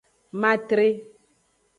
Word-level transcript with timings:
Matre. 0.41 0.87